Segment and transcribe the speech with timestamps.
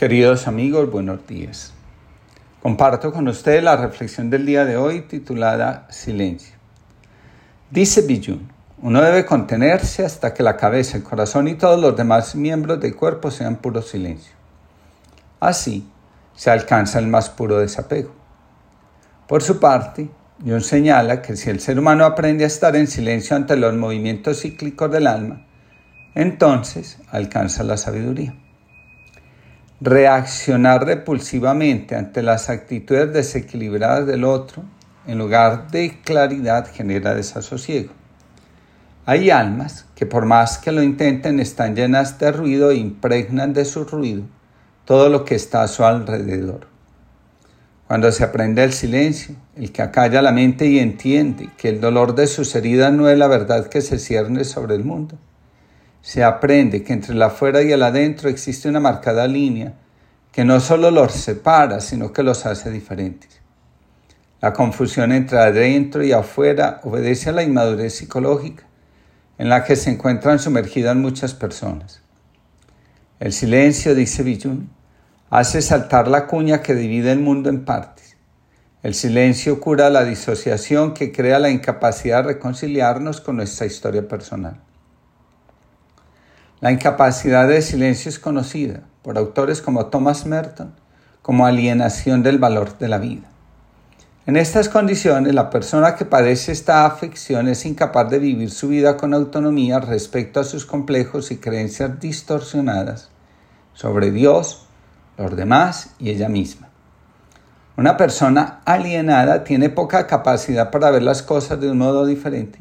[0.00, 1.74] Queridos amigos, buenos días.
[2.62, 6.56] Comparto con ustedes la reflexión del día de hoy titulada Silencio.
[7.70, 8.50] Dice Bijun,
[8.80, 12.96] uno debe contenerse hasta que la cabeza, el corazón y todos los demás miembros del
[12.96, 14.32] cuerpo sean puro silencio.
[15.38, 15.86] Así
[16.34, 18.14] se alcanza el más puro desapego.
[19.28, 20.08] Por su parte,
[20.42, 24.40] Jung señala que si el ser humano aprende a estar en silencio ante los movimientos
[24.40, 25.46] cíclicos del alma,
[26.14, 28.34] entonces alcanza la sabiduría.
[29.82, 34.62] Reaccionar repulsivamente ante las actitudes desequilibradas del otro,
[35.06, 37.94] en lugar de claridad, genera desasosiego.
[39.06, 43.64] Hay almas que por más que lo intenten están llenas de ruido e impregnan de
[43.64, 44.24] su ruido
[44.84, 46.66] todo lo que está a su alrededor.
[47.86, 52.14] Cuando se aprende el silencio, el que acalla la mente y entiende que el dolor
[52.14, 55.16] de sus heridas no es la verdad que se cierne sobre el mundo,
[56.02, 59.74] se aprende que entre el afuera y el adentro existe una marcada línea
[60.32, 63.40] que no solo los separa, sino que los hace diferentes.
[64.40, 68.64] La confusión entre adentro y afuera obedece a la inmadurez psicológica
[69.36, 72.00] en la que se encuentran sumergidas muchas personas.
[73.18, 74.70] El silencio, dice Bijun,
[75.28, 78.16] hace saltar la cuña que divide el mundo en partes.
[78.82, 84.60] El silencio cura la disociación que crea la incapacidad de reconciliarnos con nuestra historia personal.
[86.60, 90.74] La incapacidad de silencio es conocida por autores como Thomas Merton
[91.22, 93.28] como alienación del valor de la vida.
[94.26, 98.96] En estas condiciones, la persona que padece esta afección es incapaz de vivir su vida
[98.96, 103.08] con autonomía respecto a sus complejos y creencias distorsionadas
[103.72, 104.66] sobre Dios,
[105.16, 106.68] los demás y ella misma.
[107.76, 112.58] Una persona alienada tiene poca capacidad para ver las cosas de un modo diferente.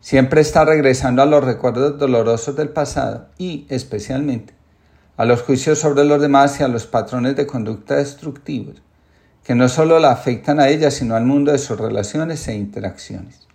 [0.00, 4.54] Siempre está regresando a los recuerdos dolorosos del pasado y, especialmente,
[5.16, 8.76] a los juicios sobre los demás y a los patrones de conducta destructivos,
[9.42, 13.48] que no solo la afectan a ella, sino al mundo de sus relaciones e interacciones.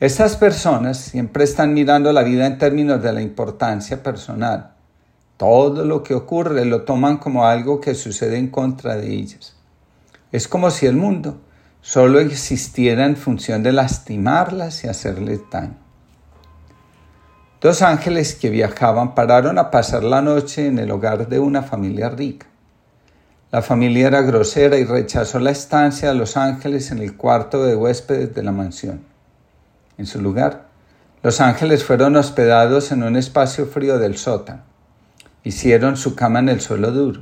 [0.00, 4.72] Estas personas siempre están mirando la vida en términos de la importancia personal,
[5.36, 9.54] todo lo que ocurre lo toman como algo que sucede en contra de ellas.
[10.32, 11.38] Es como si el mundo
[11.86, 15.76] solo existiera en función de lastimarlas y hacerles daño.
[17.60, 22.08] Dos ángeles que viajaban pararon a pasar la noche en el hogar de una familia
[22.08, 22.46] rica.
[23.52, 27.76] La familia era grosera y rechazó la estancia de los ángeles en el cuarto de
[27.76, 29.04] huéspedes de la mansión.
[29.96, 30.66] En su lugar,
[31.22, 34.62] los ángeles fueron hospedados en un espacio frío del sótano.
[35.44, 37.20] Hicieron su cama en el suelo duro.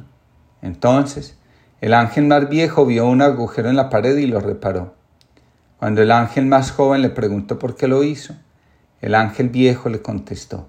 [0.63, 1.37] Entonces,
[1.81, 4.95] el ángel más viejo vio un agujero en la pared y lo reparó.
[5.79, 8.35] Cuando el ángel más joven le preguntó por qué lo hizo,
[9.01, 10.69] el ángel viejo le contestó,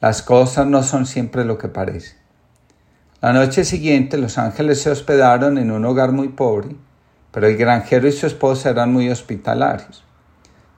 [0.00, 2.16] las cosas no son siempre lo que parece.
[3.20, 6.76] La noche siguiente los ángeles se hospedaron en un hogar muy pobre,
[7.32, 10.04] pero el granjero y su esposa eran muy hospitalarios.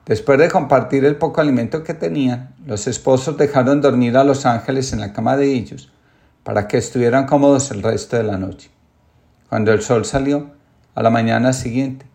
[0.05, 4.91] Después de compartir el poco alimento que tenían, los esposos dejaron dormir a los ángeles
[4.91, 5.93] en la cama de ellos
[6.43, 8.69] para que estuvieran cómodos el resto de la noche.
[9.53, 10.49] Cuando el sol salió,
[10.95, 12.07] a la mañana siguiente,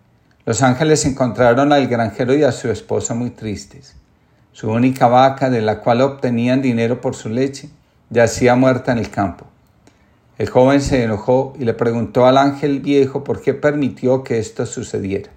[0.44, 3.94] los ángeles encontraron al granjero y a su esposa muy tristes.
[4.50, 7.71] Su única vaca, de la cual obtenían dinero por su leche,
[8.10, 9.47] yacía muerta en el campo.
[10.37, 14.66] El joven se enojó y le preguntó al ángel viejo por qué permitió que esto
[14.66, 15.31] sucediera.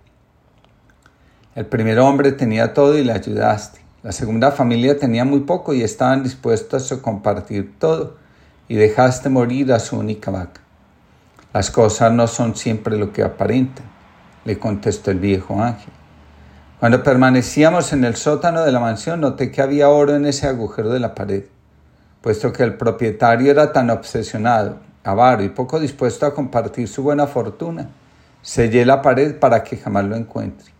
[1.53, 3.79] El primer hombre tenía todo y le ayudaste.
[4.01, 8.16] La segunda familia tenía muy poco y estaban dispuestos a compartir todo
[8.67, 10.61] y dejaste morir a su única vaca.
[11.53, 13.85] Las cosas no son siempre lo que aparentan,
[14.45, 15.94] le contestó el viejo ángel.
[16.79, 20.90] Cuando permanecíamos en el sótano de la mansión noté que había oro en ese agujero
[20.90, 21.44] de la pared,
[22.22, 27.28] puesto que el propietario era tan obsesionado, avaro y poco dispuesto a compartir su buena
[27.28, 27.90] fortuna,
[28.41, 30.72] sellé la pared para que jamás lo encuentre.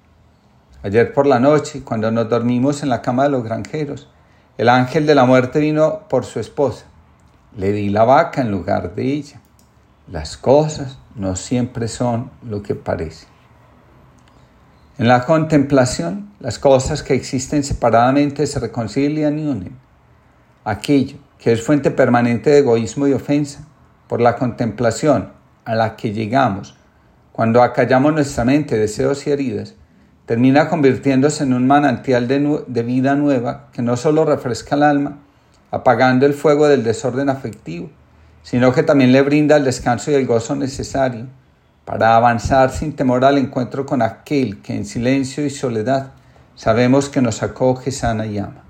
[0.83, 4.07] Ayer por la noche, cuando nos dormimos en la cama de los granjeros,
[4.57, 6.85] el ángel de la muerte vino por su esposa.
[7.55, 9.41] Le di la vaca en lugar de ella.
[10.07, 13.29] Las cosas no siempre son lo que parecen.
[14.97, 19.77] En la contemplación, las cosas que existen separadamente se reconcilian y unen.
[20.63, 23.65] Aquello que es fuente permanente de egoísmo y ofensa,
[24.07, 25.31] por la contemplación
[25.65, 26.75] a la que llegamos
[27.31, 29.73] cuando acallamos nuestra mente, deseos y heridas,
[30.25, 35.17] termina convirtiéndose en un manantial de, vida nueva que no solo refresca el alma,
[35.71, 37.89] apagando el fuego del desorden afectivo,
[38.43, 41.28] sino que también le brinda el descanso y el gozo necesario
[41.85, 46.11] para avanzar sin temor al encuentro con aquel que en silencio y soledad
[46.55, 48.64] sabemos que nos acoge, sana y ama.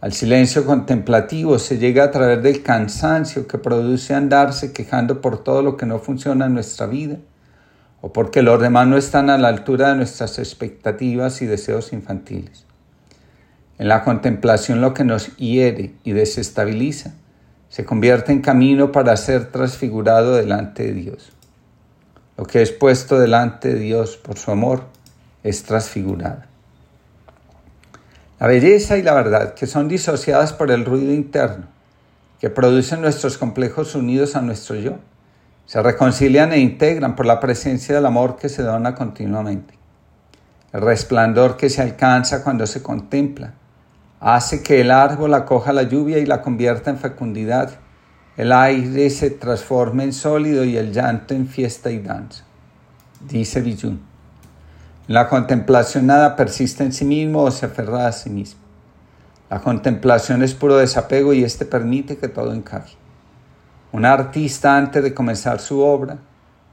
[0.00, 5.62] Al silencio contemplativo se llega a través del cansancio que produce andarse quejando por todo
[5.62, 7.18] lo que no funciona en nuestra vida
[8.00, 12.66] o porque los demás no están a la altura de nuestras expectativas y deseos infantiles.
[13.78, 17.14] En la contemplación lo que nos hiere y desestabiliza
[17.72, 21.32] se convierte en camino para ser transfigurado delante de Dios.
[22.36, 24.84] Lo que es puesto delante de Dios por su amor
[25.42, 26.42] es transfigurado.
[28.38, 31.64] La belleza y la verdad, que son disociadas por el ruido interno,
[32.40, 34.98] que producen nuestros complejos unidos a nuestro yo,
[35.64, 39.78] se reconcilian e integran por la presencia del amor que se dona continuamente.
[40.74, 43.54] El resplandor que se alcanza cuando se contempla
[44.22, 47.72] hace que el árbol acoja la lluvia y la convierta en fecundidad,
[48.36, 52.44] el aire se transforme en sólido y el llanto en fiesta y danza.
[53.28, 54.00] Dice Villun.
[55.08, 58.60] La contemplación nada persiste en sí mismo o se aferra a sí mismo.
[59.50, 62.96] La contemplación es puro desapego y éste permite que todo encaje.
[63.90, 66.18] Un artista antes de comenzar su obra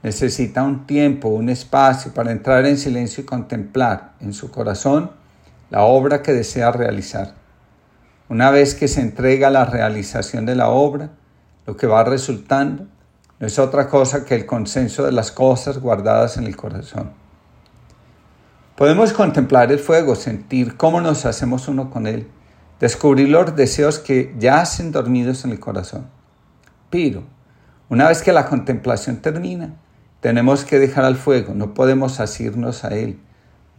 [0.04, 5.10] necesita un tiempo, un espacio para entrar en silencio y contemplar en su corazón
[5.68, 7.39] la obra que desea realizar.
[8.30, 11.10] Una vez que se entrega la realización de la obra,
[11.66, 12.86] lo que va resultando
[13.40, 17.10] no es otra cosa que el consenso de las cosas guardadas en el corazón.
[18.76, 22.28] Podemos contemplar el fuego, sentir cómo nos hacemos uno con él,
[22.78, 26.06] descubrir los deseos que yacen dormidos en el corazón.
[26.88, 27.24] Pero,
[27.88, 29.74] una vez que la contemplación termina,
[30.20, 33.18] tenemos que dejar al fuego, no podemos asirnos a él.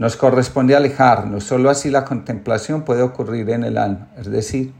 [0.01, 4.73] Nos corresponde alejarnos, solo así la contemplación puede ocurrir en el alma, es decir,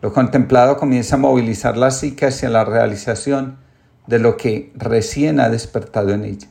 [0.00, 3.56] lo contemplado comienza a movilizar la psique hacia la realización
[4.06, 6.46] de lo que recién ha despertado en ella.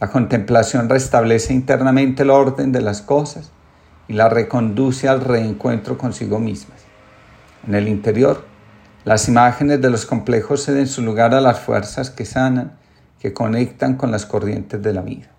[0.00, 3.52] La contemplación restablece internamente el orden de las cosas
[4.08, 6.80] y la reconduce al reencuentro consigo mismas.
[7.68, 8.44] En el interior,
[9.04, 12.72] las imágenes de los complejos ceden su lugar a las fuerzas que sanan,
[13.20, 15.35] que conectan con las corrientes de la vida.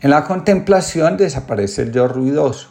[0.00, 2.68] En la contemplación desaparece el yo ruidoso,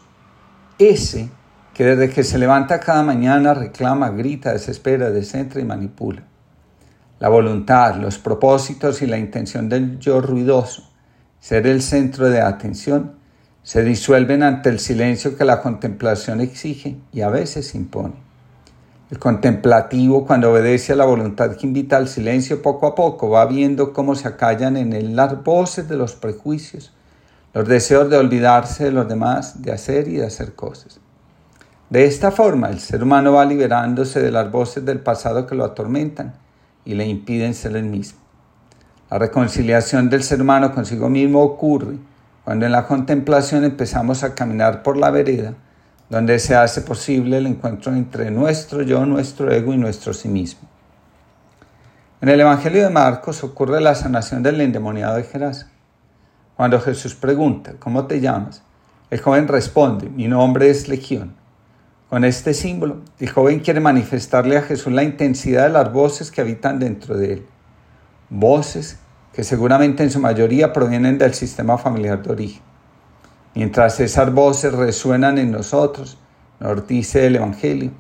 [0.78, 1.30] ese
[1.74, 6.22] que desde que se levanta cada mañana reclama, grita, desespera, descentra y manipula.
[7.20, 10.92] La voluntad, los propósitos y la intención del yo ruidoso,
[11.40, 13.14] ser el centro de atención,
[13.64, 18.14] se disuelven ante el silencio que la contemplación exige y a veces impone.
[19.10, 23.48] El contemplativo, cuando obedece a la voluntad que invita al silencio, poco a poco va
[23.48, 26.94] viendo cómo se acallan en él las voces de los prejuicios,
[27.56, 31.00] los deseos de olvidarse de los demás, de hacer y de hacer cosas.
[31.90, 35.64] De esta forma, el ser humano va liberándose de las voces del pasado que lo
[35.64, 36.34] atormentan
[36.84, 38.20] y le impiden ser el mismo.
[39.10, 41.96] La reconciliación del ser humano consigo mismo ocurre
[42.44, 45.54] cuando en la contemplación empezamos a caminar por la vereda
[46.10, 50.68] donde se hace posible el encuentro entre nuestro yo, nuestro ego y nuestro sí mismo.
[52.20, 55.70] En el Evangelio de Marcos ocurre la sanación del endemoniado de Gerasa.
[56.56, 58.64] Cuando Jesús pregunta, ¿cómo te llamas?
[59.10, 61.36] El joven responde, mi nombre es Legión
[62.10, 66.42] con este símbolo, el joven quiere manifestarle a Jesús la intensidad de las voces que
[66.42, 67.46] habitan dentro de él.
[68.30, 69.00] Voces
[69.34, 72.62] que seguramente en su mayoría provienen del sistema familiar de origen.
[73.56, 76.18] Mientras esas voces resuenan en nosotros,
[76.60, 77.92] nos dice el Evangelio,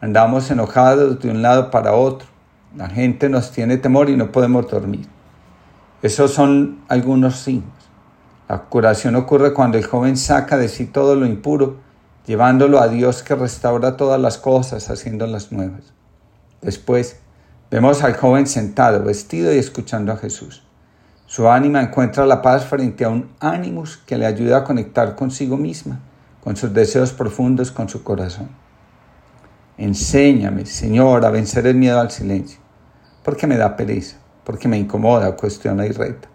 [0.00, 2.28] andamos enojados de un lado para otro,
[2.76, 5.06] la gente nos tiene temor y no podemos dormir.
[6.02, 7.83] Esos son algunos signos.
[8.48, 11.84] La curación ocurre cuando el joven saca de sí todo lo impuro
[12.26, 15.92] llevándolo a Dios que restaura todas las cosas, haciéndolas nuevas.
[16.62, 17.16] Después,
[17.70, 20.62] vemos al joven sentado, vestido y escuchando a Jesús.
[21.26, 25.56] Su ánima encuentra la paz frente a un ánimos que le ayuda a conectar consigo
[25.56, 26.00] misma,
[26.42, 28.48] con sus deseos profundos, con su corazón.
[29.76, 32.60] Enséñame, Señor, a vencer el miedo al silencio,
[33.22, 36.28] porque me da pereza, porque me incomoda, cuestiona y reta,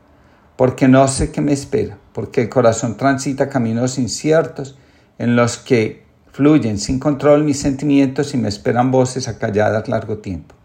[0.59, 4.77] porque no sé qué me espera, porque el corazón transita caminos inciertos
[5.17, 10.55] en los que fluyen sin control mis sentimientos y me esperan voces acalladas largo tiempo.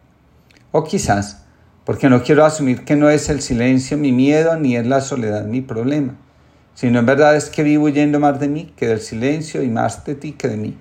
[0.72, 1.44] O quizás
[1.84, 5.44] porque no quiero asumir que no es el silencio mi miedo ni es la soledad
[5.44, 6.16] mi problema,
[6.74, 10.04] sino en verdad es que vivo huyendo más de mí que del silencio y más
[10.04, 10.76] de ti que de mí.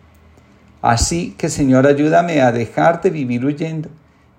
[0.82, 3.90] Así que Señor ayúdame a dejar de vivir huyendo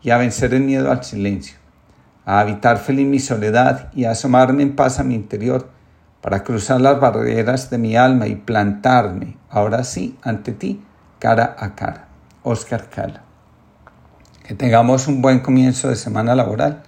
[0.02, 1.59] y a vencer el miedo al silencio,
[2.25, 5.69] a habitar feliz mi soledad y a asomarme en paz a mi interior
[6.21, 10.83] para cruzar las barreras de mi alma y plantarme, ahora sí, ante ti,
[11.19, 12.09] cara a cara.
[12.43, 13.23] Oscar Cala.
[14.47, 16.83] Que tengamos un buen comienzo de semana laboral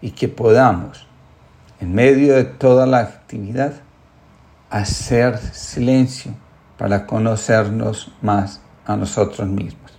[0.00, 1.06] y que podamos,
[1.80, 3.72] en medio de toda la actividad,
[4.70, 6.32] hacer silencio
[6.78, 9.97] para conocernos más a nosotros mismos.